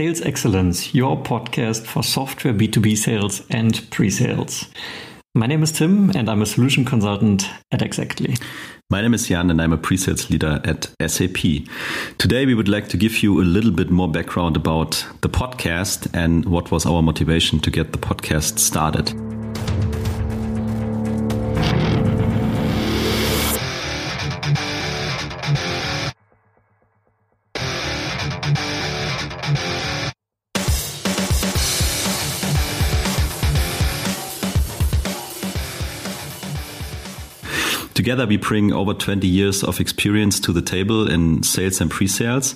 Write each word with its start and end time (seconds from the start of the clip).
Sales 0.00 0.22
Excellence, 0.22 0.94
your 0.94 1.14
podcast 1.14 1.82
for 1.82 2.02
software 2.02 2.54
B2B 2.54 2.96
sales 2.96 3.42
and 3.50 3.86
pre 3.90 4.08
sales. 4.08 4.66
My 5.34 5.46
name 5.46 5.62
is 5.62 5.72
Tim, 5.72 6.08
and 6.16 6.26
I'm 6.30 6.40
a 6.40 6.46
solution 6.46 6.86
consultant 6.86 7.46
at 7.70 7.82
Exactly. 7.82 8.34
My 8.88 9.02
name 9.02 9.12
is 9.12 9.28
Jan, 9.28 9.50
and 9.50 9.60
I'm 9.60 9.74
a 9.74 9.76
pre 9.76 9.98
sales 9.98 10.30
leader 10.30 10.58
at 10.64 10.88
SAP. 11.06 11.66
Today, 12.16 12.46
we 12.46 12.54
would 12.54 12.66
like 12.66 12.88
to 12.88 12.96
give 12.96 13.22
you 13.22 13.42
a 13.42 13.44
little 13.44 13.72
bit 13.72 13.90
more 13.90 14.10
background 14.10 14.56
about 14.56 15.04
the 15.20 15.28
podcast 15.28 16.08
and 16.14 16.46
what 16.46 16.70
was 16.70 16.86
our 16.86 17.02
motivation 17.02 17.60
to 17.60 17.70
get 17.70 17.92
the 17.92 17.98
podcast 17.98 18.58
started. 18.58 19.29
Together, 37.94 38.26
we 38.26 38.36
bring 38.36 38.72
over 38.72 38.94
20 38.94 39.26
years 39.26 39.62
of 39.62 39.80
experience 39.80 40.40
to 40.40 40.52
the 40.52 40.62
table 40.62 41.10
in 41.10 41.42
sales 41.42 41.80
and 41.80 41.90
pre 41.90 42.06
sales. 42.06 42.54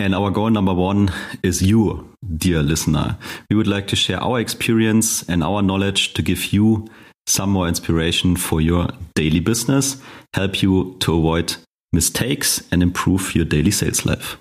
And 0.00 0.14
our 0.14 0.30
goal 0.30 0.50
number 0.50 0.74
one 0.74 1.10
is 1.42 1.62
you, 1.62 2.08
dear 2.36 2.62
listener. 2.62 3.16
We 3.50 3.56
would 3.56 3.66
like 3.66 3.86
to 3.88 3.96
share 3.96 4.22
our 4.22 4.40
experience 4.40 5.28
and 5.28 5.42
our 5.42 5.62
knowledge 5.62 6.14
to 6.14 6.22
give 6.22 6.52
you 6.52 6.88
some 7.26 7.50
more 7.50 7.68
inspiration 7.68 8.36
for 8.36 8.60
your 8.60 8.88
daily 9.14 9.40
business, 9.40 10.00
help 10.34 10.62
you 10.62 10.96
to 11.00 11.16
avoid 11.16 11.56
mistakes, 11.92 12.62
and 12.72 12.82
improve 12.82 13.34
your 13.34 13.44
daily 13.44 13.70
sales 13.70 14.06
life. 14.06 14.38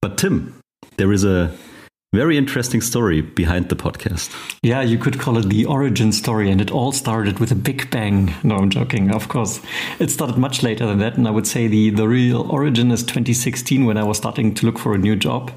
But, 0.00 0.18
Tim, 0.18 0.58
there 0.96 1.12
is 1.12 1.24
a 1.24 1.54
very 2.12 2.36
interesting 2.36 2.82
story 2.82 3.22
behind 3.22 3.70
the 3.70 3.74
podcast. 3.74 4.30
Yeah, 4.62 4.82
you 4.82 4.98
could 4.98 5.18
call 5.18 5.38
it 5.38 5.48
the 5.48 5.64
origin 5.64 6.12
story, 6.12 6.50
and 6.50 6.60
it 6.60 6.70
all 6.70 6.92
started 6.92 7.38
with 7.38 7.50
a 7.50 7.54
big 7.54 7.90
bang. 7.90 8.34
No, 8.42 8.56
I'm 8.56 8.68
joking. 8.68 9.10
Of 9.10 9.28
course, 9.28 9.60
it 9.98 10.10
started 10.10 10.36
much 10.36 10.62
later 10.62 10.86
than 10.86 10.98
that, 10.98 11.16
and 11.16 11.26
I 11.26 11.30
would 11.30 11.46
say 11.46 11.68
the 11.68 11.90
the 11.90 12.06
real 12.06 12.42
origin 12.50 12.90
is 12.90 13.02
2016 13.02 13.86
when 13.86 13.96
I 13.96 14.04
was 14.04 14.18
starting 14.18 14.52
to 14.54 14.66
look 14.66 14.78
for 14.78 14.94
a 14.94 14.98
new 14.98 15.16
job, 15.16 15.52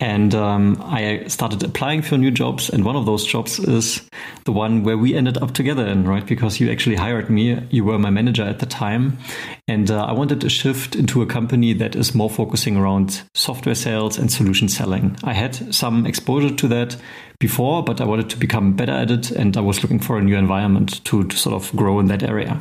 and 0.00 0.32
um, 0.32 0.80
I 0.84 1.24
started 1.26 1.62
applying 1.64 2.02
for 2.02 2.16
new 2.16 2.30
jobs. 2.30 2.70
And 2.70 2.84
one 2.84 2.94
of 2.94 3.04
those 3.04 3.24
jobs 3.24 3.58
is 3.58 4.00
the 4.44 4.52
one 4.52 4.84
where 4.84 4.96
we 4.96 5.14
ended 5.14 5.38
up 5.38 5.54
together 5.54 5.84
in, 5.84 6.06
right? 6.06 6.24
Because 6.24 6.60
you 6.60 6.70
actually 6.70 6.94
hired 6.94 7.28
me. 7.28 7.66
You 7.70 7.84
were 7.84 7.98
my 7.98 8.10
manager 8.10 8.44
at 8.44 8.60
the 8.60 8.66
time. 8.66 9.18
And 9.66 9.90
uh, 9.90 10.04
I 10.04 10.12
wanted 10.12 10.40
to 10.42 10.48
shift 10.48 10.94
into 10.94 11.20
a 11.20 11.26
company 11.26 11.72
that 11.72 11.96
is 11.96 12.14
more 12.14 12.30
focusing 12.30 12.76
around 12.76 13.22
software 13.34 13.74
sales 13.74 14.18
and 14.18 14.30
solution 14.30 14.68
selling. 14.68 15.16
I 15.24 15.32
had 15.32 15.74
some 15.74 16.06
exposure 16.06 16.54
to 16.54 16.68
that 16.68 16.96
before, 17.40 17.82
but 17.82 18.00
I 18.00 18.04
wanted 18.04 18.30
to 18.30 18.36
become 18.36 18.74
better 18.74 18.92
at 18.92 19.10
it. 19.10 19.32
And 19.32 19.56
I 19.56 19.60
was 19.60 19.82
looking 19.82 19.98
for 19.98 20.16
a 20.16 20.22
new 20.22 20.36
environment 20.36 21.04
to, 21.06 21.24
to 21.24 21.36
sort 21.36 21.56
of 21.56 21.74
grow 21.74 21.98
in 21.98 22.06
that 22.06 22.22
area. 22.22 22.60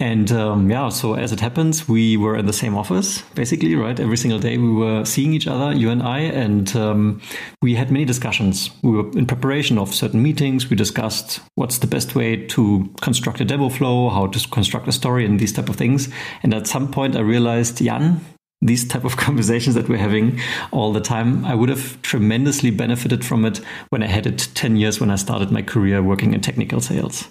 And 0.00 0.32
um, 0.32 0.70
yeah, 0.70 0.88
so 0.88 1.12
as 1.12 1.30
it 1.30 1.40
happens, 1.40 1.86
we 1.86 2.16
were 2.16 2.34
in 2.34 2.46
the 2.46 2.54
same 2.54 2.74
office, 2.74 3.20
basically, 3.34 3.74
right? 3.74 4.00
Every 4.00 4.16
single 4.16 4.38
day 4.38 4.56
we 4.56 4.72
were 4.72 5.04
seeing 5.04 5.34
each 5.34 5.46
other, 5.46 5.76
you 5.76 5.90
and 5.90 6.02
I, 6.02 6.20
and 6.20 6.74
um, 6.74 7.20
we 7.60 7.74
had 7.74 7.90
many 7.90 8.06
discussions. 8.06 8.70
We 8.82 8.92
were 8.92 9.10
in 9.10 9.26
preparation 9.26 9.76
of 9.76 9.94
certain 9.94 10.22
meetings. 10.22 10.70
We 10.70 10.76
discussed 10.76 11.40
what's 11.54 11.78
the 11.78 11.86
best 11.86 12.14
way 12.14 12.46
to 12.46 12.90
construct 13.02 13.42
a 13.42 13.44
demo 13.44 13.68
flow, 13.68 14.08
how 14.08 14.28
to 14.28 14.48
construct 14.48 14.88
a 14.88 14.92
story, 14.92 15.26
and 15.26 15.38
these 15.38 15.52
type 15.52 15.68
of 15.68 15.76
things. 15.76 16.08
And 16.42 16.54
at 16.54 16.66
some 16.66 16.90
point, 16.90 17.14
I 17.14 17.20
realized, 17.20 17.84
Jan, 17.84 18.24
these 18.62 18.88
type 18.88 19.04
of 19.04 19.16
conversations 19.26 19.74
that 19.74 19.88
we're 19.88 19.98
having 19.98 20.38
all 20.70 20.92
the 20.92 21.00
time 21.00 21.46
i 21.46 21.54
would 21.54 21.70
have 21.70 22.00
tremendously 22.02 22.70
benefited 22.70 23.24
from 23.24 23.46
it 23.46 23.58
when 23.88 24.02
i 24.02 24.06
had 24.06 24.26
it 24.26 24.48
10 24.54 24.76
years 24.76 25.00
when 25.00 25.10
i 25.10 25.16
started 25.16 25.50
my 25.50 25.62
career 25.62 26.02
working 26.02 26.34
in 26.34 26.42
technical 26.42 26.78
sales 26.78 27.28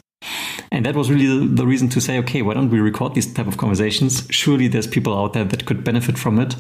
and 0.71 0.85
that 0.85 0.95
was 0.95 1.09
really 1.09 1.47
the 1.47 1.65
reason 1.65 1.89
to 1.89 2.01
say, 2.01 2.19
okay, 2.19 2.41
why 2.41 2.53
don't 2.53 2.69
we 2.69 2.79
record 2.79 3.15
these 3.15 3.31
type 3.33 3.47
of 3.47 3.57
conversations? 3.57 4.27
Surely 4.29 4.67
there's 4.67 4.87
people 4.87 5.17
out 5.17 5.33
there 5.33 5.43
that 5.45 5.65
could 5.65 5.83
benefit 5.83 6.17
from 6.17 6.39
it. 6.39 6.55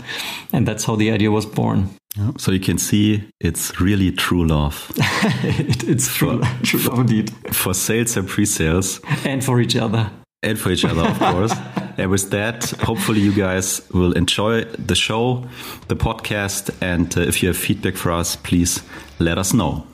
And 0.51 0.67
that's 0.67 0.85
how 0.85 0.95
the 0.95 1.11
idea 1.11 1.31
was 1.31 1.45
born. 1.45 1.89
So 2.37 2.51
you 2.51 2.59
can 2.59 2.79
see 2.79 3.23
it's 3.39 3.79
really 3.79 4.11
true 4.11 4.45
love. 4.45 4.91
it, 4.97 5.83
it's 5.87 6.15
true, 6.15 6.41
true 6.63 6.79
love 6.81 6.99
indeed. 6.99 7.31
For 7.53 7.73
sales 7.73 8.17
and 8.17 8.27
pre-sales. 8.27 8.99
And 9.25 9.43
for 9.43 9.61
each 9.61 9.75
other. 9.75 10.09
And 10.41 10.57
for 10.57 10.71
each 10.71 10.85
other, 10.85 11.03
of 11.03 11.19
course. 11.19 11.53
and 11.97 12.09
with 12.09 12.31
that, 12.31 12.69
hopefully 12.81 13.19
you 13.19 13.33
guys 13.33 13.87
will 13.93 14.13
enjoy 14.13 14.63
the 14.63 14.95
show, 14.95 15.45
the 15.87 15.95
podcast. 15.95 16.73
And 16.81 17.15
uh, 17.15 17.21
if 17.21 17.43
you 17.43 17.49
have 17.49 17.57
feedback 17.57 17.95
for 17.95 18.11
us, 18.11 18.37
please 18.37 18.81
let 19.19 19.37
us 19.37 19.53
know. 19.53 19.85